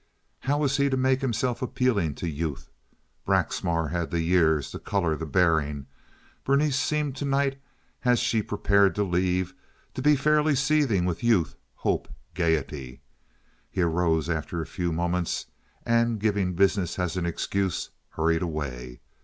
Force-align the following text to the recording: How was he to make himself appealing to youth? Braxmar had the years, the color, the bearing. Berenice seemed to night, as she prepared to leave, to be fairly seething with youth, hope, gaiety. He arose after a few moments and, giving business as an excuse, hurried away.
How 0.39 0.57
was 0.57 0.77
he 0.77 0.89
to 0.89 0.97
make 0.97 1.21
himself 1.21 1.61
appealing 1.61 2.15
to 2.15 2.27
youth? 2.27 2.71
Braxmar 3.23 3.89
had 3.89 4.09
the 4.09 4.21
years, 4.21 4.71
the 4.71 4.79
color, 4.79 5.15
the 5.15 5.27
bearing. 5.27 5.85
Berenice 6.43 6.75
seemed 6.75 7.15
to 7.17 7.25
night, 7.25 7.61
as 8.03 8.17
she 8.17 8.41
prepared 8.41 8.95
to 8.95 9.03
leave, 9.03 9.53
to 9.93 10.01
be 10.01 10.15
fairly 10.15 10.55
seething 10.55 11.05
with 11.05 11.23
youth, 11.23 11.53
hope, 11.75 12.07
gaiety. 12.33 13.01
He 13.69 13.81
arose 13.83 14.27
after 14.27 14.59
a 14.59 14.65
few 14.65 14.91
moments 14.91 15.45
and, 15.85 16.17
giving 16.19 16.55
business 16.55 16.97
as 16.97 17.15
an 17.15 17.27
excuse, 17.27 17.91
hurried 18.09 18.41
away. 18.41 19.01